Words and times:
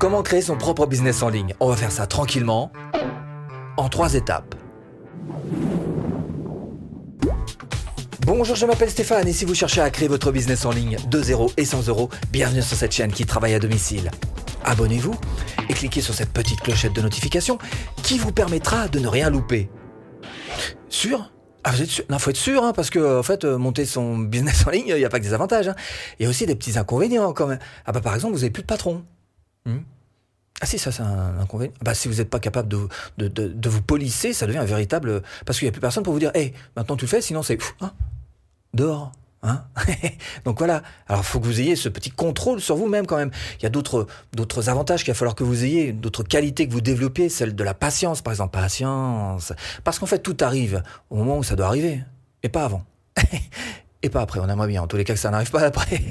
Comment 0.00 0.22
créer 0.22 0.40
son 0.40 0.56
propre 0.56 0.86
business 0.86 1.22
en 1.22 1.28
ligne? 1.28 1.52
On 1.60 1.68
va 1.68 1.76
faire 1.76 1.92
ça 1.92 2.06
tranquillement, 2.06 2.72
en 3.76 3.90
trois 3.90 4.14
étapes. 4.14 4.54
Bonjour, 8.20 8.56
je 8.56 8.64
m'appelle 8.64 8.88
Stéphane 8.88 9.28
et 9.28 9.34
si 9.34 9.44
vous 9.44 9.54
cherchez 9.54 9.82
à 9.82 9.90
créer 9.90 10.08
votre 10.08 10.32
business 10.32 10.64
en 10.64 10.70
ligne 10.70 10.96
de 11.10 11.22
0 11.22 11.52
et 11.58 11.66
100 11.66 11.88
euros, 11.88 12.08
bienvenue 12.32 12.62
sur 12.62 12.78
cette 12.78 12.92
chaîne 12.92 13.12
qui 13.12 13.26
travaille 13.26 13.52
à 13.52 13.58
domicile. 13.58 14.10
Abonnez-vous 14.64 15.14
et 15.68 15.74
cliquez 15.74 16.00
sur 16.00 16.14
cette 16.14 16.32
petite 16.32 16.62
clochette 16.62 16.94
de 16.94 17.02
notification 17.02 17.58
qui 18.02 18.16
vous 18.16 18.32
permettra 18.32 18.88
de 18.88 19.00
ne 19.00 19.06
rien 19.06 19.28
louper. 19.28 19.68
Sûr? 20.88 21.30
Ah, 21.62 21.72
vous 21.72 21.82
êtes 21.82 21.90
sûr? 21.90 22.04
Non, 22.08 22.18
faut 22.18 22.30
être 22.30 22.36
sûr, 22.36 22.64
hein, 22.64 22.72
parce 22.72 22.88
que 22.88 23.18
en 23.18 23.22
fait, 23.22 23.44
euh, 23.44 23.58
monter 23.58 23.84
son 23.84 24.16
business 24.18 24.66
en 24.66 24.70
ligne, 24.70 24.86
il 24.88 24.94
n'y 24.94 25.04
a 25.04 25.10
pas 25.10 25.18
que 25.18 25.24
des 25.24 25.34
avantages. 25.34 25.68
Hein. 25.68 25.76
Il 26.18 26.22
y 26.22 26.26
a 26.26 26.30
aussi 26.30 26.46
des 26.46 26.54
petits 26.54 26.78
inconvénients 26.78 27.34
quand 27.34 27.46
même. 27.46 27.58
Ah 27.84 27.92
bah 27.92 28.00
par 28.00 28.14
exemple, 28.14 28.32
vous 28.32 28.40
n'avez 28.40 28.50
plus 28.50 28.62
de 28.62 28.66
patron. 28.66 29.04
Hmm. 29.66 29.80
ah 30.60 30.66
si, 30.66 30.78
ça 30.78 30.92
c'est 30.92 31.02
un 31.02 31.38
inconvénient. 31.38 31.74
Bah 31.82 31.94
si 31.94 32.08
vous 32.08 32.14
n'êtes 32.16 32.30
pas 32.30 32.40
capable 32.40 32.68
de, 32.68 32.88
de, 33.18 33.28
de, 33.28 33.68
vous 33.68 33.82
polisser, 33.82 34.32
ça 34.32 34.46
devient 34.46 34.58
un 34.58 34.64
véritable... 34.64 35.22
Parce 35.44 35.58
qu'il 35.58 35.66
n'y 35.66 35.70
a 35.70 35.72
plus 35.72 35.80
personne 35.80 36.02
pour 36.02 36.12
vous 36.12 36.18
dire, 36.18 36.32
hé, 36.34 36.54
maintenant 36.76 36.96
tu 36.96 37.04
le 37.04 37.10
fais, 37.10 37.20
sinon 37.20 37.42
c'est... 37.42 37.58
Hein, 37.80 37.92
dehors. 38.74 39.12
Hein 39.42 39.64
Donc 40.44 40.58
voilà. 40.58 40.82
Alors, 41.08 41.24
faut 41.24 41.40
que 41.40 41.46
vous 41.46 41.60
ayez 41.60 41.76
ce 41.76 41.88
petit 41.88 42.10
contrôle 42.10 42.60
sur 42.60 42.76
vous-même 42.76 43.06
quand 43.06 43.16
même. 43.16 43.30
Il 43.58 43.62
y 43.62 43.66
a 43.66 43.70
d'autres 43.70 44.06
d'autres 44.32 44.68
avantages 44.68 45.02
qu'il 45.02 45.12
va 45.12 45.18
falloir 45.18 45.34
que 45.34 45.44
vous 45.44 45.64
ayez, 45.64 45.92
d'autres 45.92 46.22
qualités 46.22 46.66
que 46.66 46.72
vous 46.72 46.82
développez, 46.82 47.28
celle 47.28 47.54
de 47.54 47.64
la 47.64 47.74
patience, 47.74 48.20
par 48.22 48.32
exemple, 48.32 48.52
patience. 48.52 49.52
Parce 49.82 49.98
qu'en 49.98 50.06
fait, 50.06 50.18
tout 50.18 50.36
arrive 50.40 50.82
au 51.08 51.16
moment 51.16 51.38
où 51.38 51.42
ça 51.42 51.56
doit 51.56 51.66
arriver, 51.66 52.02
et 52.42 52.48
pas 52.48 52.64
avant. 52.64 52.84
et 54.02 54.10
pas 54.10 54.20
après. 54.20 54.40
On 54.40 54.48
aimerait 54.48 54.68
bien, 54.68 54.82
en 54.82 54.86
tous 54.86 54.96
les 54.96 55.04
cas, 55.04 55.14
que 55.14 55.20
ça 55.20 55.30
n'arrive 55.30 55.50
pas 55.50 55.62
après. 55.62 56.00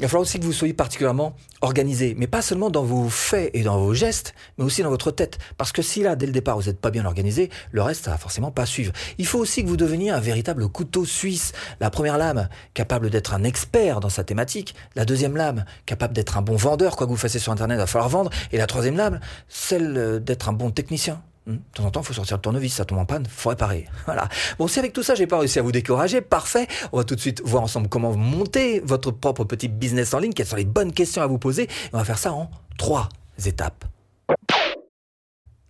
Il 0.00 0.04
va 0.04 0.08
falloir 0.08 0.22
aussi 0.22 0.40
que 0.40 0.46
vous 0.46 0.54
soyez 0.54 0.72
particulièrement 0.72 1.36
organisé, 1.60 2.14
mais 2.16 2.26
pas 2.26 2.40
seulement 2.40 2.70
dans 2.70 2.82
vos 2.82 3.10
faits 3.10 3.50
et 3.52 3.62
dans 3.62 3.78
vos 3.78 3.92
gestes, 3.92 4.32
mais 4.56 4.64
aussi 4.64 4.82
dans 4.82 4.88
votre 4.88 5.10
tête. 5.10 5.36
Parce 5.58 5.72
que 5.72 5.82
si 5.82 6.02
là, 6.02 6.16
dès 6.16 6.24
le 6.24 6.32
départ, 6.32 6.58
vous 6.58 6.68
n'êtes 6.68 6.80
pas 6.80 6.90
bien 6.90 7.04
organisé, 7.04 7.50
le 7.70 7.82
reste, 7.82 8.06
ça 8.06 8.12
va 8.12 8.16
forcément 8.16 8.50
pas 8.50 8.64
suivre. 8.64 8.94
Il 9.18 9.26
faut 9.26 9.38
aussi 9.38 9.62
que 9.62 9.68
vous 9.68 9.76
deveniez 9.76 10.08
un 10.08 10.18
véritable 10.18 10.66
couteau 10.70 11.04
suisse. 11.04 11.52
La 11.80 11.90
première 11.90 12.16
lame, 12.16 12.48
capable 12.72 13.10
d'être 13.10 13.34
un 13.34 13.44
expert 13.44 14.00
dans 14.00 14.08
sa 14.08 14.24
thématique. 14.24 14.74
La 14.96 15.04
deuxième 15.04 15.36
lame, 15.36 15.66
capable 15.84 16.14
d'être 16.14 16.38
un 16.38 16.42
bon 16.42 16.56
vendeur. 16.56 16.96
Quoi 16.96 17.06
que 17.06 17.12
vous 17.12 17.18
fassiez 17.18 17.38
sur 17.38 17.52
Internet, 17.52 17.76
il 17.76 17.80
va 17.80 17.86
falloir 17.86 18.08
vendre. 18.08 18.30
Et 18.52 18.56
la 18.56 18.66
troisième 18.66 18.96
lame, 18.96 19.20
celle 19.48 19.98
euh, 19.98 20.18
d'être 20.18 20.48
un 20.48 20.54
bon 20.54 20.70
technicien. 20.70 21.20
Hmm. 21.50 21.54
De 21.56 21.60
temps 21.74 21.84
en 21.84 21.90
temps, 21.90 22.00
il 22.02 22.06
faut 22.06 22.12
sortir 22.12 22.36
le 22.36 22.42
tournevis, 22.42 22.74
ça 22.74 22.84
tombe 22.84 22.98
en 22.98 23.04
panne, 23.04 23.26
faut 23.26 23.48
réparer. 23.48 23.88
Voilà. 24.06 24.28
Bon, 24.58 24.68
si 24.68 24.78
avec 24.78 24.92
tout 24.92 25.02
ça, 25.02 25.14
j'ai 25.14 25.26
pas 25.26 25.38
réussi 25.38 25.58
à 25.58 25.62
vous 25.62 25.72
décourager, 25.72 26.20
parfait. 26.20 26.68
On 26.92 26.98
va 26.98 27.04
tout 27.04 27.16
de 27.16 27.20
suite 27.20 27.42
voir 27.44 27.62
ensemble 27.62 27.88
comment 27.88 28.14
monter 28.16 28.80
votre 28.80 29.10
propre 29.10 29.44
petit 29.44 29.68
business 29.68 30.14
en 30.14 30.20
ligne, 30.20 30.32
quelles 30.32 30.46
sont 30.46 30.56
les 30.56 30.64
bonnes 30.64 30.92
questions 30.92 31.22
à 31.22 31.26
vous 31.26 31.38
poser. 31.38 31.68
on 31.92 31.98
va 31.98 32.04
faire 32.04 32.18
ça 32.18 32.32
en 32.32 32.50
trois 32.78 33.08
étapes. 33.44 33.84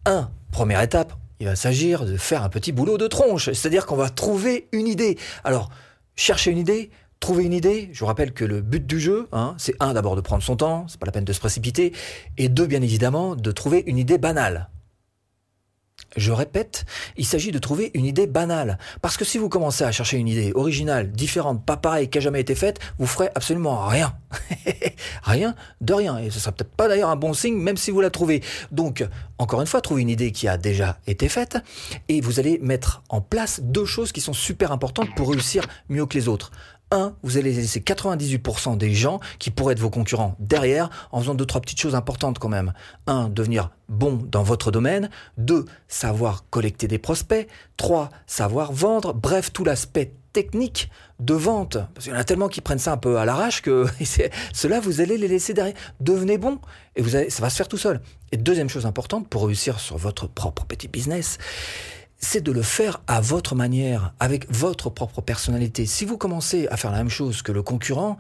1. 0.05 0.31
Première 0.53 0.83
étape, 0.83 1.15
il 1.39 1.47
va 1.47 1.57
s'agir 1.57 2.05
de 2.05 2.17
faire 2.17 2.43
un 2.43 2.49
petit 2.51 2.73
boulot 2.73 2.99
de 2.99 3.07
tronche, 3.07 3.47
c'est-à-dire 3.53 3.87
qu'on 3.87 3.97
va 3.97 4.11
trouver 4.11 4.69
une 4.73 4.87
idée. 4.87 5.17
Alors, 5.45 5.71
chercher 6.15 6.51
une 6.51 6.59
idée, 6.59 6.91
trouver 7.21 7.45
une 7.45 7.53
idée. 7.53 7.89
Je 7.93 8.01
vous 8.01 8.07
rappelle 8.07 8.33
que 8.33 8.45
le 8.45 8.61
but 8.61 8.87
du 8.87 9.01
jeu, 9.01 9.29
hein, 9.33 9.55
c'est 9.57 9.75
un 9.81 9.95
d'abord 9.95 10.17
de 10.17 10.21
prendre 10.21 10.43
son 10.43 10.57
temps, 10.57 10.87
c'est 10.89 11.01
pas 11.01 11.07
la 11.07 11.13
peine 11.13 11.25
de 11.25 11.33
se 11.33 11.41
précipiter, 11.41 11.93
et 12.37 12.49
deux, 12.49 12.67
bien 12.67 12.83
évidemment, 12.83 13.37
de 13.37 13.53
trouver 13.53 13.85
une 13.87 13.99
idée 13.99 14.19
banale. 14.19 14.69
Je 16.17 16.33
répète, 16.33 16.87
il 17.17 17.25
s'agit 17.25 17.53
de 17.53 17.59
trouver 17.59 17.91
une 17.95 18.05
idée 18.05 18.27
banale. 18.27 18.79
Parce 19.01 19.17
que 19.17 19.25
si 19.25 19.39
vous 19.39 19.49
commencez 19.49 19.85
à 19.85 19.93
chercher 19.93 20.17
une 20.17 20.29
idée 20.29 20.53
originale, 20.55 21.13
différente, 21.13 21.65
pas 21.65 21.77
pareille, 21.77 22.09
qui 22.09 22.19
a 22.19 22.21
jamais 22.21 22.41
été 22.41 22.55
faite, 22.55 22.79
vous 22.99 23.07
ferez 23.07 23.29
absolument 23.35 23.87
rien. 23.87 24.15
rien 25.23 25.55
de 25.81 25.95
rien. 25.95 26.19
Et 26.19 26.31
ce 26.31 26.41
sera 26.41 26.53
peut-être 26.53 26.75
pas 26.75 26.89
d'ailleurs 26.89 27.11
un 27.11 27.17
bon 27.17 27.33
signe, 27.33 27.57
même 27.57 27.77
si 27.77 27.91
vous 27.91 28.01
la 28.01 28.11
trouvez. 28.11 28.43
Donc, 28.73 29.07
encore 29.39 29.61
une 29.61 29.67
fois, 29.67 29.81
trouvez 29.81 30.03
une 30.03 30.11
idée 30.11 30.33
qui 30.33 30.49
a 30.49 30.57
déjà 30.57 30.99
été 31.07 31.29
faite 31.29 31.59
et 32.09 32.21
vous 32.21 32.41
allez 32.41 32.59
mettre 32.61 33.03
en 33.09 33.21
place 33.21 33.61
deux 33.63 33.85
choses 33.85 34.13
qui 34.13 34.21
sont 34.21 34.33
super 34.33 34.73
importantes 34.73 35.15
pour 35.15 35.31
réussir 35.31 35.67
mieux 35.89 36.07
que 36.07 36.19
les 36.19 36.29
autres. 36.29 36.51
1, 36.91 37.15
vous 37.23 37.39
allez 37.39 37.53
laisser 37.53 37.81
98% 37.81 38.77
des 38.77 38.93
gens 38.93 39.21
qui 39.39 39.51
pourraient 39.51 39.73
être 39.73 39.81
vos 39.81 39.91
concurrents 39.91 40.37
derrière 40.39 40.91
en 41.13 41.21
faisant 41.21 41.35
deux, 41.35 41.47
trois 41.47 41.61
petites 41.61 41.81
choses 41.81 41.95
importantes 41.95 42.39
quand 42.39 42.49
même. 42.49 42.73
1, 43.07 43.29
devenir 43.29 43.71
bon 43.89 44.19
dans 44.31 44.43
votre 44.43 44.71
domaine. 44.71 45.11
2, 45.39 45.65
savoir 45.89 46.45
collecter 46.51 46.89
des 46.89 46.99
prospects. 46.99 47.49
3, 47.77 48.11
savoir 48.27 48.73
vendre. 48.73 49.15
Bref, 49.15 49.53
tout 49.53 49.65
l'aspect 49.65 50.13
technique 50.33 50.91
de 51.19 51.35
vente. 51.35 51.79
Parce 51.95 52.05
qu'il 52.05 52.13
y 52.13 52.17
en 52.17 52.21
a 52.21 52.25
tellement 52.25 52.49
qui 52.49 52.61
prennent 52.61 52.79
ça 52.79 52.93
un 52.93 52.97
peu 52.97 53.19
à 53.19 53.25
l'arrache 53.25 53.63
que 53.63 53.87
cela, 54.53 54.81
vous 54.81 55.01
allez 55.01 55.19
les 55.19 55.29
laisser 55.29 55.55
derrière. 55.55 55.75
Devenez 56.01 56.39
bon 56.39 56.59
et 56.97 57.03
vous 57.03 57.17
allez, 57.17 57.31
ça 57.31 57.43
va 57.43 57.51
se 57.51 57.57
faire 57.57 57.69
tout 57.69 57.79
seul. 57.79 58.01
Et 58.33 58.37
deuxième 58.37 58.69
chose 58.69 58.87
importante 58.87 59.29
pour 59.29 59.47
réussir 59.47 59.81
sur 59.81 59.97
votre 59.97 60.29
propre 60.29 60.65
petit 60.65 60.89
business, 60.89 61.39
c'est 62.21 62.43
de 62.43 62.53
le 62.53 62.63
faire 62.63 63.01
à 63.07 63.21
votre 63.21 63.55
manière, 63.55 64.13
avec 64.21 64.51
votre 64.53 64.91
propre 64.91 65.21
personnalité. 65.23 65.87
Si 65.87 66.05
vous 66.05 66.19
commencez 66.19 66.69
à 66.69 66.77
faire 66.77 66.93
la 66.93 66.99
même 66.99 67.09
chose 67.09 67.43
que 67.43 67.51
le 67.51 67.63
concurrent, 67.63 68.19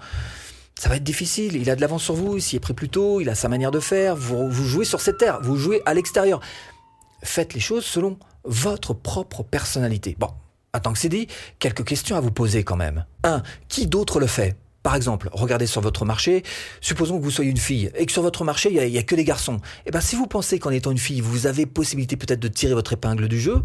ça 0.79 0.89
va 0.89 0.97
être 0.97 1.05
difficile. 1.05 1.57
Il 1.57 1.69
a 1.69 1.77
de 1.77 1.83
l'avance 1.83 2.03
sur 2.03 2.15
vous, 2.15 2.39
il 2.39 2.43
s'y 2.43 2.57
est 2.57 2.61
pris 2.61 2.73
plus 2.73 2.89
tôt, 2.89 3.21
il 3.21 3.29
a 3.29 3.35
sa 3.35 3.49
manière 3.49 3.71
de 3.71 3.81
faire. 3.81 4.17
Vous, 4.17 4.51
jouez 4.51 4.87
sur 4.87 5.01
cette 5.03 5.19
terre, 5.19 5.41
vous 5.43 5.57
jouez 5.57 5.83
à 5.85 5.93
l'extérieur. 5.93 6.41
Faites 7.23 7.53
les 7.53 7.61
choses 7.61 7.85
selon 7.85 8.19
votre 8.45 8.95
propre 8.95 9.43
personnalité. 9.43 10.17
Bon, 10.19 10.31
attends 10.73 10.95
que 10.95 10.99
c'est 10.99 11.11
dit, 11.11 11.29
quelques 11.59 11.85
questions 11.85 12.17
à 12.17 12.21
vous 12.21 12.31
poser 12.31 12.65
quand 12.65 12.77
même. 12.77 13.05
1. 13.25 13.43
Qui 13.69 13.87
d'autre 13.87 14.19
le 14.19 14.27
fait? 14.27 14.57
Par 14.83 14.97
exemple, 14.97 15.29
regardez 15.33 15.67
sur 15.67 15.83
votre 15.83 16.07
marché, 16.07 16.43
supposons 16.81 17.19
que 17.19 17.23
vous 17.23 17.31
soyez 17.31 17.51
une 17.51 17.59
fille 17.59 17.91
et 17.95 18.07
que 18.07 18.13
sur 18.13 18.23
votre 18.23 18.45
marché, 18.45 18.71
il 18.73 18.91
n'y 18.91 18.97
a, 18.97 19.01
a, 19.01 19.03
que 19.03 19.15
des 19.15 19.25
garçons. 19.25 19.59
Eh 19.85 19.91
bien, 19.91 20.01
si 20.01 20.17
vous 20.17 20.27
pensez 20.27 20.59
qu'en 20.59 20.71
étant 20.71 20.91
une 20.91 20.97
fille, 20.97 21.21
vous 21.21 21.47
avez 21.47 21.67
possibilité 21.67 22.17
peut-être 22.17 22.41
de 22.41 22.49
tirer 22.49 22.73
votre 22.73 22.95
épingle 22.95 23.29
du 23.29 23.39
jeu, 23.39 23.63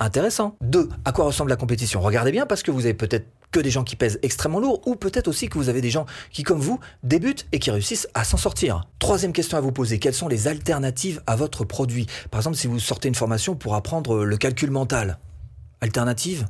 intéressant. 0.00 0.56
Deux, 0.60 0.88
à 1.04 1.12
quoi 1.12 1.24
ressemble 1.24 1.50
la 1.50 1.56
compétition? 1.56 2.00
Regardez 2.00 2.32
bien 2.32 2.46
parce 2.46 2.62
que 2.62 2.70
vous 2.70 2.84
avez 2.84 2.94
peut-être 2.94 3.26
que 3.50 3.60
des 3.60 3.70
gens 3.70 3.84
qui 3.84 3.96
pèsent 3.96 4.18
extrêmement 4.22 4.60
lourd 4.60 4.80
ou 4.86 4.96
peut-être 4.96 5.28
aussi 5.28 5.48
que 5.48 5.58
vous 5.58 5.68
avez 5.68 5.80
des 5.80 5.90
gens 5.90 6.06
qui, 6.30 6.42
comme 6.42 6.60
vous, 6.60 6.78
débutent 7.02 7.46
et 7.52 7.58
qui 7.58 7.70
réussissent 7.70 8.08
à 8.14 8.24
s'en 8.24 8.36
sortir. 8.36 8.82
Troisième 8.98 9.32
question 9.32 9.58
à 9.58 9.60
vous 9.60 9.72
poser, 9.72 9.98
quelles 9.98 10.14
sont 10.14 10.28
les 10.28 10.48
alternatives 10.48 11.22
à 11.26 11.36
votre 11.36 11.64
produit? 11.64 12.06
Par 12.30 12.40
exemple, 12.40 12.56
si 12.56 12.66
vous 12.66 12.78
sortez 12.78 13.08
une 13.08 13.14
formation 13.14 13.56
pour 13.56 13.74
apprendre 13.74 14.24
le 14.24 14.36
calcul 14.36 14.70
mental, 14.70 15.18
alternative? 15.80 16.46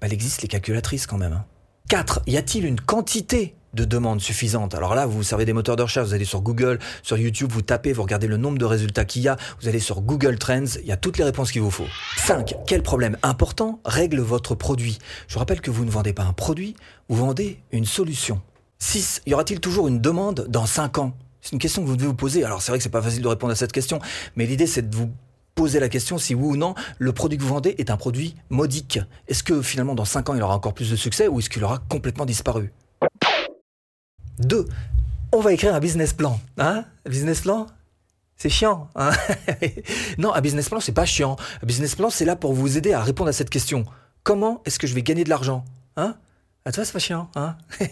Bah, 0.00 0.06
Il 0.08 0.12
existe 0.12 0.42
les 0.42 0.48
calculatrices 0.48 1.06
quand 1.06 1.18
même. 1.18 1.42
4. 1.88 2.18
Hein. 2.18 2.22
Y 2.26 2.36
a-t-il 2.36 2.64
une 2.64 2.80
quantité 2.80 3.54
de 3.76 3.84
demandes 3.84 4.20
suffisantes. 4.20 4.74
Alors 4.74 4.96
là, 4.96 5.06
vous 5.06 5.22
servez 5.22 5.44
des 5.44 5.52
moteurs 5.52 5.76
de 5.76 5.82
recherche, 5.82 6.08
vous 6.08 6.14
allez 6.14 6.24
sur 6.24 6.40
Google, 6.40 6.80
sur 7.02 7.16
YouTube, 7.16 7.52
vous 7.52 7.62
tapez, 7.62 7.92
vous 7.92 8.02
regardez 8.02 8.26
le 8.26 8.38
nombre 8.38 8.58
de 8.58 8.64
résultats 8.64 9.04
qu'il 9.04 9.22
y 9.22 9.28
a, 9.28 9.36
vous 9.60 9.68
allez 9.68 9.78
sur 9.78 10.00
Google 10.00 10.38
Trends, 10.38 10.78
il 10.80 10.86
y 10.86 10.92
a 10.92 10.96
toutes 10.96 11.18
les 11.18 11.24
réponses 11.24 11.52
qu'il 11.52 11.62
vous 11.62 11.70
faut. 11.70 11.86
5. 12.16 12.56
Quel 12.66 12.82
problème 12.82 13.16
important 13.22 13.78
règle 13.84 14.20
votre 14.20 14.56
produit? 14.56 14.98
Je 15.28 15.38
rappelle 15.38 15.60
que 15.60 15.70
vous 15.70 15.84
ne 15.84 15.90
vendez 15.90 16.12
pas 16.12 16.24
un 16.24 16.32
produit, 16.32 16.74
vous 17.08 17.16
vendez 17.16 17.60
une 17.70 17.84
solution. 17.84 18.40
6. 18.78 19.22
Y 19.26 19.34
aura-t-il 19.34 19.60
toujours 19.60 19.86
une 19.86 20.00
demande 20.00 20.46
dans 20.48 20.66
5 20.66 20.98
ans? 20.98 21.12
C'est 21.42 21.52
une 21.52 21.58
question 21.58 21.82
que 21.82 21.86
vous 21.86 21.96
devez 21.96 22.08
vous 22.08 22.14
poser. 22.14 22.42
Alors 22.44 22.62
c'est 22.62 22.72
vrai 22.72 22.78
que 22.78 22.82
c'est 22.82 22.90
pas 22.90 23.02
facile 23.02 23.22
de 23.22 23.28
répondre 23.28 23.52
à 23.52 23.56
cette 23.56 23.72
question, 23.72 24.00
mais 24.34 24.46
l'idée 24.46 24.66
c'est 24.66 24.88
de 24.88 24.96
vous 24.96 25.10
poser 25.54 25.80
la 25.80 25.88
question 25.88 26.18
si 26.18 26.34
oui 26.34 26.44
ou 26.44 26.56
non 26.56 26.74
le 26.98 27.12
produit 27.12 27.38
que 27.38 27.42
vous 27.42 27.48
vendez 27.48 27.74
est 27.78 27.90
un 27.90 27.96
produit 27.96 28.34
modique. 28.50 28.98
Est-ce 29.28 29.42
que 29.42 29.62
finalement 29.62 29.94
dans 29.94 30.04
5 30.04 30.30
ans 30.30 30.34
il 30.34 30.42
aura 30.42 30.54
encore 30.54 30.74
plus 30.74 30.90
de 30.90 30.96
succès 30.96 31.28
ou 31.28 31.38
est-ce 31.38 31.48
qu'il 31.48 31.64
aura 31.64 31.78
complètement 31.88 32.26
disparu? 32.26 32.72
Deux, 34.38 34.66
on 35.32 35.40
va 35.40 35.52
écrire 35.52 35.74
un 35.74 35.80
business 35.80 36.12
plan. 36.12 36.40
Hein 36.58 36.84
un 37.04 37.10
business 37.10 37.40
plan 37.40 37.66
c'est 38.36 38.50
chiant. 38.50 38.88
Hein 38.94 39.12
non, 40.18 40.34
un 40.34 40.40
business 40.40 40.68
plan, 40.68 40.80
c'est 40.80 40.92
pas 40.92 41.06
chiant. 41.06 41.36
Un 41.62 41.66
business 41.66 41.94
plan, 41.94 42.10
c'est 42.10 42.24
là 42.24 42.36
pour 42.36 42.52
vous 42.52 42.76
aider 42.76 42.92
à 42.92 43.02
répondre 43.02 43.30
à 43.30 43.32
cette 43.32 43.50
question. 43.50 43.86
Comment 44.22 44.60
est-ce 44.66 44.78
que 44.78 44.86
je 44.86 44.94
vais 44.94 45.02
gagner 45.02 45.24
de 45.24 45.30
l'argent 45.30 45.64
Hein? 45.96 46.16
À 46.66 46.72
toi, 46.72 46.84
c'est 46.84 46.92
pas 46.92 46.98
chiant, 46.98 47.30
hein 47.36 47.56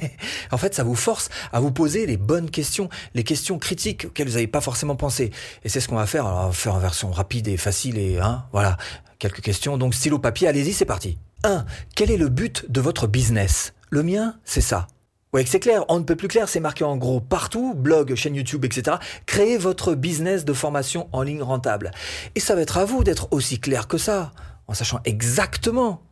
En 0.50 0.58
fait, 0.58 0.74
ça 0.74 0.82
vous 0.82 0.96
force 0.96 1.28
à 1.52 1.60
vous 1.60 1.70
poser 1.70 2.06
les 2.06 2.16
bonnes 2.16 2.50
questions, 2.50 2.88
les 3.14 3.22
questions 3.22 3.58
critiques 3.58 4.06
auxquelles 4.06 4.26
vous 4.26 4.34
n'avez 4.34 4.48
pas 4.48 4.60
forcément 4.60 4.96
pensé. 4.96 5.30
Et 5.62 5.68
c'est 5.68 5.80
ce 5.80 5.88
qu'on 5.88 5.94
va 5.96 6.06
faire. 6.06 6.26
Alors, 6.26 6.40
on 6.40 6.46
va 6.48 6.52
faire 6.52 6.74
en 6.74 6.80
version 6.80 7.10
rapide 7.12 7.46
et 7.48 7.56
facile 7.56 7.98
et, 7.98 8.18
hein, 8.18 8.44
voilà, 8.52 8.76
quelques 9.20 9.42
questions. 9.42 9.78
Donc, 9.78 9.94
stylo 9.94 10.18
papier, 10.18 10.48
allez-y, 10.48 10.72
c'est 10.72 10.84
parti. 10.84 11.18
1. 11.44 11.64
Quel 11.94 12.10
est 12.10 12.16
le 12.16 12.28
but 12.28 12.68
de 12.68 12.80
votre 12.80 13.06
business? 13.06 13.74
Le 13.90 14.02
mien, 14.02 14.34
c'est 14.44 14.60
ça. 14.60 14.88
Oui, 15.34 15.42
c'est 15.48 15.58
clair, 15.58 15.84
on 15.88 15.98
ne 15.98 16.04
peut 16.04 16.14
plus 16.14 16.28
clair, 16.28 16.48
c'est 16.48 16.60
marqué 16.60 16.84
en 16.84 16.96
gros 16.96 17.18
partout, 17.18 17.74
blog, 17.74 18.14
chaîne 18.14 18.36
YouTube, 18.36 18.64
etc. 18.64 18.98
Créez 19.26 19.58
votre 19.58 19.96
business 19.96 20.44
de 20.44 20.52
formation 20.52 21.08
en 21.10 21.22
ligne 21.22 21.42
rentable. 21.42 21.90
Et 22.36 22.40
ça 22.40 22.54
va 22.54 22.60
être 22.60 22.78
à 22.78 22.84
vous 22.84 23.02
d'être 23.02 23.26
aussi 23.32 23.58
clair 23.58 23.88
que 23.88 23.98
ça, 23.98 24.30
en 24.68 24.74
sachant 24.74 25.00
exactement 25.04 26.02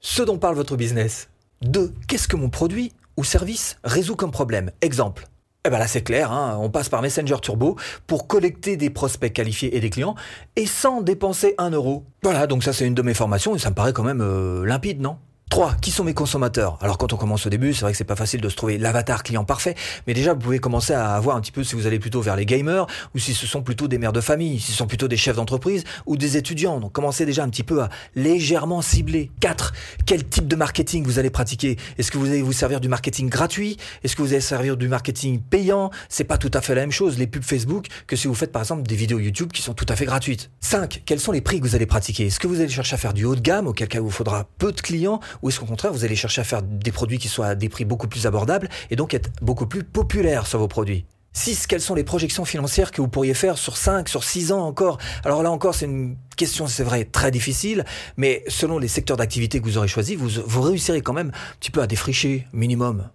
ce 0.00 0.20
dont 0.20 0.36
parle 0.36 0.54
votre 0.54 0.76
business. 0.76 1.30
2. 1.62 1.94
Qu'est-ce 2.08 2.28
que 2.28 2.36
mon 2.36 2.50
produit 2.50 2.92
ou 3.16 3.24
service 3.24 3.78
résout 3.84 4.16
comme 4.16 4.32
problème? 4.32 4.70
Exemple. 4.82 5.28
Eh 5.64 5.70
ben 5.70 5.78
là 5.78 5.86
c'est 5.86 6.02
clair, 6.02 6.30
hein, 6.30 6.58
on 6.60 6.68
passe 6.68 6.90
par 6.90 7.00
Messenger 7.00 7.36
Turbo 7.40 7.76
pour 8.06 8.26
collecter 8.26 8.76
des 8.76 8.90
prospects 8.90 9.32
qualifiés 9.32 9.78
et 9.78 9.80
des 9.80 9.88
clients 9.88 10.14
et 10.56 10.66
sans 10.66 11.00
dépenser 11.00 11.54
un 11.56 11.70
euro. 11.70 12.04
Voilà, 12.22 12.46
donc 12.46 12.62
ça 12.62 12.74
c'est 12.74 12.86
une 12.86 12.94
de 12.94 13.02
mes 13.02 13.14
formations 13.14 13.56
et 13.56 13.58
ça 13.58 13.70
me 13.70 13.74
paraît 13.74 13.94
quand 13.94 14.04
même 14.04 14.20
euh, 14.20 14.66
limpide, 14.66 15.00
non? 15.00 15.16
3. 15.48 15.76
Qui 15.80 15.90
sont 15.90 16.04
mes 16.04 16.14
consommateurs? 16.14 16.78
Alors 16.82 16.98
quand 16.98 17.12
on 17.12 17.16
commence 17.16 17.46
au 17.46 17.50
début, 17.50 17.72
c'est 17.72 17.80
vrai 17.80 17.92
que 17.92 17.98
c'est 17.98 18.04
pas 18.04 18.16
facile 18.16 18.40
de 18.40 18.48
se 18.48 18.56
trouver 18.56 18.76
l'avatar 18.76 19.22
client 19.22 19.44
parfait, 19.44 19.74
mais 20.06 20.14
déjà 20.14 20.34
vous 20.34 20.40
pouvez 20.40 20.58
commencer 20.58 20.92
à 20.92 21.14
avoir 21.14 21.36
un 21.36 21.40
petit 21.40 21.52
peu 21.52 21.64
si 21.64 21.74
vous 21.74 21.86
allez 21.86 21.98
plutôt 21.98 22.20
vers 22.20 22.36
les 22.36 22.44
gamers 22.44 22.86
ou 23.14 23.18
si 23.18 23.32
ce 23.34 23.46
sont 23.46 23.62
plutôt 23.62 23.88
des 23.88 23.98
mères 23.98 24.12
de 24.12 24.20
famille, 24.20 24.60
si 24.60 24.72
ce 24.72 24.76
sont 24.76 24.86
plutôt 24.86 25.08
des 25.08 25.16
chefs 25.16 25.36
d'entreprise 25.36 25.84
ou 26.06 26.16
des 26.16 26.36
étudiants. 26.36 26.80
Donc 26.80 26.92
commencez 26.92 27.24
déjà 27.24 27.44
un 27.44 27.48
petit 27.48 27.62
peu 27.62 27.82
à 27.82 27.88
légèrement 28.14 28.82
cibler. 28.82 29.30
4. 29.40 29.72
Quel 30.04 30.28
type 30.28 30.48
de 30.48 30.56
marketing 30.56 31.04
vous 31.04 31.18
allez 31.18 31.30
pratiquer? 31.30 31.76
Est-ce 31.96 32.10
que 32.10 32.18
vous 32.18 32.28
allez 32.28 32.42
vous 32.42 32.52
servir 32.52 32.80
du 32.80 32.88
marketing 32.88 33.30
gratuit? 33.30 33.78
Est-ce 34.04 34.16
que 34.16 34.22
vous 34.22 34.32
allez 34.32 34.42
servir 34.42 34.76
du 34.76 34.88
marketing 34.88 35.40
payant? 35.40 35.90
C'est 36.08 36.24
pas 36.24 36.36
tout 36.36 36.50
à 36.52 36.60
fait 36.60 36.74
la 36.74 36.82
même 36.82 36.92
chose 36.92 37.18
les 37.18 37.26
pubs 37.26 37.42
Facebook 37.42 37.86
que 38.06 38.16
si 38.16 38.28
vous 38.28 38.34
faites 38.34 38.52
par 38.52 38.62
exemple 38.62 38.82
des 38.82 38.96
vidéos 38.96 39.18
YouTube 39.18 39.50
qui 39.52 39.62
sont 39.62 39.74
tout 39.74 39.86
à 39.88 39.96
fait 39.96 40.04
gratuites. 40.04 40.50
5. 40.60 41.02
Quels 41.06 41.20
sont 41.20 41.32
les 41.32 41.40
prix 41.40 41.58
que 41.60 41.66
vous 41.66 41.74
allez 41.74 41.86
pratiquer? 41.86 42.26
Est-ce 42.26 42.38
que 42.38 42.46
vous 42.46 42.60
allez 42.60 42.68
chercher 42.68 42.94
à 42.94 42.98
faire 42.98 43.14
du 43.14 43.24
haut 43.24 43.34
de 43.34 43.40
gamme 43.40 43.66
auquel 43.66 43.88
cas 43.88 44.00
vous 44.00 44.10
faudra 44.10 44.46
peu 44.58 44.72
de 44.72 44.80
clients 44.80 45.20
ou 45.42 45.48
est-ce 45.48 45.60
qu'au 45.60 45.66
contraire, 45.66 45.92
vous 45.92 46.04
allez 46.04 46.16
chercher 46.16 46.40
à 46.40 46.44
faire 46.44 46.62
des 46.62 46.92
produits 46.92 47.18
qui 47.18 47.28
soient 47.28 47.46
à 47.46 47.54
des 47.54 47.68
prix 47.68 47.84
beaucoup 47.84 48.08
plus 48.08 48.26
abordables 48.26 48.68
et 48.90 48.96
donc 48.96 49.14
être 49.14 49.30
beaucoup 49.42 49.66
plus 49.66 49.84
populaires 49.84 50.46
sur 50.46 50.58
vos 50.58 50.68
produits? 50.68 51.04
6. 51.34 51.66
Quelles 51.66 51.80
sont 51.80 51.94
les 51.94 52.04
projections 52.04 52.44
financières 52.44 52.90
que 52.90 53.00
vous 53.00 53.08
pourriez 53.08 53.34
faire 53.34 53.58
sur 53.58 53.76
5, 53.76 54.08
sur 54.08 54.24
6 54.24 54.50
ans 54.52 54.66
encore? 54.66 54.98
Alors 55.24 55.42
là 55.42 55.50
encore, 55.50 55.74
c'est 55.74 55.84
une 55.84 56.16
question, 56.36 56.66
c'est 56.66 56.82
vrai, 56.82 57.04
très 57.04 57.30
difficile, 57.30 57.84
mais 58.16 58.42
selon 58.48 58.78
les 58.78 58.88
secteurs 58.88 59.16
d'activité 59.16 59.60
que 59.60 59.64
vous 59.64 59.78
aurez 59.78 59.88
choisis, 59.88 60.16
vous, 60.16 60.42
vous 60.44 60.62
réussirez 60.62 61.00
quand 61.00 61.12
même 61.12 61.28
un 61.28 61.56
petit 61.60 61.70
peu 61.70 61.80
à 61.80 61.86
défricher 61.86 62.46
minimum. 62.52 63.08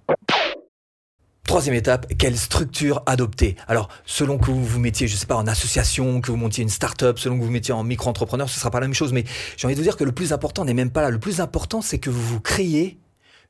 Troisième 1.54 1.76
étape, 1.76 2.12
quelle 2.18 2.36
structure 2.36 3.04
adopter? 3.06 3.58
Alors, 3.68 3.88
selon 4.06 4.40
que 4.40 4.50
vous 4.50 4.66
vous 4.66 4.80
mettiez, 4.80 5.08
je 5.08 5.16
sais 5.16 5.28
pas, 5.28 5.36
en 5.36 5.46
association, 5.46 6.20
que 6.20 6.32
vous 6.32 6.36
montiez 6.36 6.64
une 6.64 6.70
start-up, 6.70 7.20
selon 7.20 7.36
que 7.36 7.42
vous 7.42 7.46
vous 7.46 7.52
mettiez 7.52 7.76
en 7.76 7.84
micro-entrepreneur, 7.84 8.50
ce 8.50 8.60
sera 8.60 8.72
pas 8.72 8.80
la 8.80 8.88
même 8.88 8.96
chose. 8.96 9.14
Mais 9.14 9.24
j'ai 9.56 9.68
envie 9.68 9.76
de 9.76 9.80
vous 9.80 9.84
dire 9.84 9.96
que 9.96 10.04
le 10.04 10.14
plus 10.14 10.34
important 10.34 10.66
n'est 10.66 10.74
même 10.74 10.90
pas 10.90 11.04
là. 11.04 11.12
Le 11.12 11.20
plus 11.20 11.42
important, 11.42 11.84
c'est 11.84 12.00
que 12.00 12.10
vous 12.10 12.24
vous 12.24 12.40
créez 12.40 12.98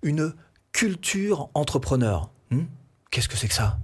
une 0.01 0.33
culture 0.73 1.47
entrepreneur. 1.53 2.29
Hmm? 2.51 2.63
Qu'est-ce 3.09 3.29
que 3.29 3.37
c'est 3.37 3.47
que 3.47 3.53
ça? 3.53 3.77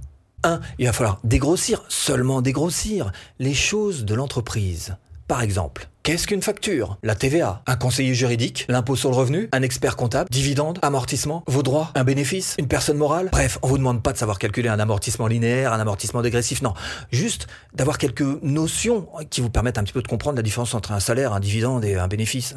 Un, 0.44 0.60
il 0.80 0.88
va 0.88 0.92
falloir 0.92 1.21
dégrossir, 1.24 1.86
seulement 1.88 2.42
dégrossir 2.42 3.13
les 3.39 3.54
choses 3.54 4.04
de 4.04 4.16
l'entreprise. 4.16 4.98
Par 5.30 5.44
exemple, 5.44 5.88
Qu'est-ce 6.02 6.26
qu'une 6.26 6.42
facture? 6.42 6.98
La 7.04 7.14
TVA, 7.14 7.62
un 7.68 7.76
conseiller 7.76 8.16
juridique, 8.16 8.66
l'impôt 8.68 8.96
sur 8.96 9.12
le 9.12 9.16
revenu, 9.16 9.48
un 9.52 9.62
expert 9.62 9.96
comptable, 9.96 10.28
dividendes, 10.31 10.80
amortissement, 10.81 11.44
vos 11.46 11.62
droits, 11.62 11.92
un 11.94 12.04
bénéfice, 12.04 12.56
une 12.58 12.68
personne 12.68 12.98
morale? 12.98 13.30
Bref, 13.31 13.60
on 13.62 13.68
vous 13.68 13.78
demande 13.78 14.02
pas 14.02 14.12
de 14.12 14.18
savoir 14.18 14.40
calculer 14.40 14.70
un 14.70 14.80
amortissement 14.80 15.28
linéaire, 15.28 15.72
un 15.72 15.80
amortissement 15.80 16.24
dégressif, 16.24 16.64
non. 16.64 16.74
Juste 17.12 17.46
d'avoir 17.76 18.00
quelques 18.00 18.24
notions 18.42 19.08
qui 19.30 19.42
vous 19.42 19.52
permettent 19.52 19.78
un 19.78 19.84
petit 19.84 19.94
peu 19.94 20.02
de 20.02 20.08
comprendre 20.08 20.38
la 20.38 20.42
différence 20.42 20.74
entre 20.74 20.94
un 20.94 21.00
salaire, 21.00 21.31
un 21.34 21.40
dividende 21.40 21.86
et 21.86 21.94
un 21.94 22.08
bénéfice. 22.08 22.56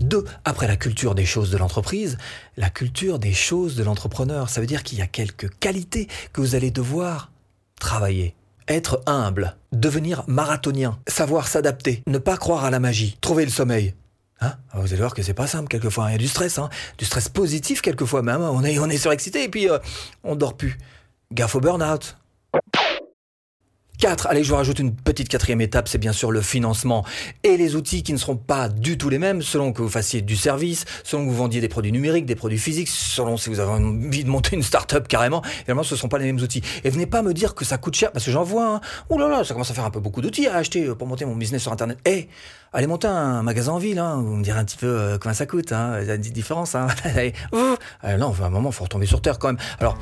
Deux, 0.00 0.24
après 0.44 0.66
la 0.66 0.76
culture 0.76 1.14
des 1.14 1.26
choses 1.26 1.52
de 1.52 1.58
l'entreprise, 1.58 2.18
la 2.56 2.70
culture 2.70 3.20
des 3.20 3.34
choses 3.34 3.76
de 3.76 3.84
l'entrepreneur. 3.84 4.48
Ça 4.48 4.60
veut 4.60 4.66
dire 4.66 4.82
qu'il 4.82 4.98
y 4.98 5.02
a 5.02 5.06
quelques 5.06 5.50
qualités 5.60 6.08
que 6.32 6.40
vous 6.40 6.56
allez 6.56 6.72
devoir 6.72 7.30
travailler 7.78 8.34
être 8.68 9.02
humble, 9.06 9.56
devenir 9.72 10.24
marathonien, 10.26 10.98
savoir 11.06 11.48
s'adapter, 11.48 12.02
ne 12.06 12.18
pas 12.18 12.36
croire 12.36 12.64
à 12.64 12.70
la 12.70 12.80
magie, 12.80 13.16
trouver 13.20 13.44
le 13.44 13.50
sommeil. 13.50 13.94
Hein? 14.40 14.54
Ah, 14.72 14.80
vous 14.80 14.92
allez 14.92 15.00
voir 15.00 15.14
que 15.14 15.22
c'est 15.22 15.34
pas 15.34 15.46
simple 15.46 15.68
quelquefois. 15.68 16.10
Il 16.10 16.12
y 16.12 16.14
a 16.14 16.18
du 16.18 16.28
stress, 16.28 16.58
hein 16.58 16.68
du 16.96 17.04
stress 17.04 17.28
positif 17.28 17.82
quelquefois 17.82 18.22
même. 18.22 18.40
On 18.40 18.62
est, 18.62 18.78
on 18.78 18.88
est 18.88 18.98
surexcité 18.98 19.44
et 19.44 19.48
puis 19.48 19.68
euh, 19.68 19.78
on 20.22 20.36
dort 20.36 20.56
plus. 20.56 20.78
Gaffe 21.32 21.56
au 21.56 21.60
burn-out. 21.60 22.16
4. 23.98 24.28
Allez, 24.28 24.44
je 24.44 24.50
vous 24.50 24.56
rajoute 24.56 24.78
une 24.78 24.94
petite 24.94 25.28
quatrième 25.28 25.60
étape, 25.60 25.88
c'est 25.88 25.98
bien 25.98 26.12
sûr 26.12 26.30
le 26.30 26.40
financement 26.40 27.04
et 27.42 27.56
les 27.56 27.74
outils 27.74 28.02
qui 28.02 28.12
ne 28.12 28.18
seront 28.18 28.36
pas 28.36 28.68
du 28.68 28.96
tout 28.96 29.08
les 29.08 29.18
mêmes 29.18 29.42
selon 29.42 29.72
que 29.72 29.82
vous 29.82 29.88
fassiez 29.88 30.22
du 30.22 30.36
service, 30.36 30.84
selon 31.02 31.24
que 31.24 31.30
vous 31.30 31.36
vendiez 31.36 31.60
des 31.60 31.68
produits 31.68 31.90
numériques, 31.90 32.24
des 32.24 32.36
produits 32.36 32.58
physiques, 32.58 32.88
selon 32.88 33.36
si 33.36 33.50
vous 33.50 33.60
avez 33.60 33.72
envie 33.72 34.24
de 34.24 34.30
monter 34.30 34.54
une 34.54 34.62
start-up 34.62 35.08
carrément. 35.08 35.42
Évidemment, 35.60 35.82
ce 35.82 35.94
ne 35.94 35.98
sont 35.98 36.08
pas 36.08 36.18
les 36.18 36.26
mêmes 36.26 36.40
outils. 36.40 36.62
Et 36.84 36.90
venez 36.90 37.06
pas 37.06 37.22
me 37.22 37.34
dire 37.34 37.54
que 37.54 37.64
ça 37.64 37.76
coûte 37.76 37.94
cher 37.94 38.12
parce 38.12 38.24
que 38.24 38.30
j'en 38.30 38.44
vois. 38.44 38.76
Hein. 38.76 38.80
Ouh 39.10 39.18
là 39.18 39.28
là, 39.28 39.44
ça 39.44 39.54
commence 39.54 39.70
à 39.70 39.74
faire 39.74 39.84
un 39.84 39.90
peu 39.90 40.00
beaucoup 40.00 40.20
d'outils 40.20 40.46
à 40.46 40.56
acheter 40.56 40.84
pour 40.94 41.08
monter 41.08 41.24
mon 41.24 41.34
business 41.34 41.62
sur 41.62 41.72
Internet. 41.72 41.98
Eh, 42.04 42.28
allez 42.72 42.86
monter 42.86 43.08
un 43.08 43.42
magasin 43.42 43.72
en 43.72 43.78
ville. 43.78 43.98
Hein. 43.98 44.22
Vous 44.22 44.36
me 44.36 44.44
direz 44.44 44.58
un 44.58 44.64
petit 44.64 44.76
peu 44.76 44.86
euh, 44.86 45.18
combien 45.18 45.34
ça 45.34 45.46
coûte. 45.46 45.72
Hein. 45.72 45.98
Il 46.02 46.06
y 46.06 46.10
a 46.10 46.14
une 46.14 46.20
petite 46.20 46.34
différence. 46.34 46.74
Hein. 46.74 46.86
euh, 47.06 48.16
non, 48.16 48.32
à 48.40 48.46
un 48.46 48.50
moment, 48.50 48.70
faut 48.70 48.84
retomber 48.84 49.06
sur 49.06 49.20
terre 49.20 49.38
quand 49.38 49.48
même. 49.48 49.58
Alors, 49.80 49.98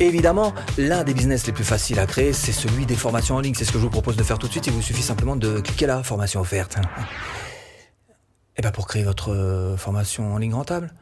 évidemment, 0.00 0.54
l'un 0.78 1.04
des 1.04 1.12
business 1.12 1.46
les 1.46 1.52
plus 1.52 1.64
faciles 1.64 1.98
à 1.98 2.06
créer, 2.06 2.32
c'est 2.32 2.52
celui 2.52 2.86
des 2.86 2.96
formations 2.96 3.25
en 3.34 3.40
ligne. 3.40 3.54
C'est 3.54 3.64
ce 3.64 3.72
que 3.72 3.78
je 3.78 3.82
vous 3.82 3.90
propose 3.90 4.16
de 4.16 4.22
faire 4.22 4.38
tout 4.38 4.46
de 4.46 4.52
suite. 4.52 4.66
Il 4.66 4.72
vous 4.72 4.82
suffit 4.82 5.02
simplement 5.02 5.36
de 5.36 5.60
cliquer 5.60 5.86
là, 5.86 6.02
formation 6.02 6.40
offerte. 6.40 6.76
Et 6.76 8.60
eh 8.60 8.62
bien 8.62 8.70
pour 8.70 8.86
créer 8.86 9.04
votre 9.04 9.32
euh, 9.32 9.76
formation 9.76 10.32
en 10.32 10.38
ligne 10.38 10.54
rentable. 10.54 10.92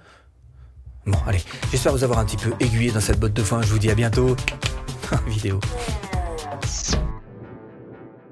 Bon, 1.06 1.18
allez, 1.26 1.42
j'espère 1.70 1.92
vous 1.92 2.02
avoir 2.02 2.18
un 2.18 2.24
petit 2.24 2.36
peu 2.36 2.52
aiguillé 2.60 2.90
dans 2.90 3.00
cette 3.00 3.20
botte 3.20 3.34
de 3.34 3.42
foin. 3.42 3.62
Je 3.62 3.68
vous 3.68 3.78
dis 3.78 3.90
à 3.90 3.94
bientôt. 3.94 4.34
Vidéo. 5.26 5.60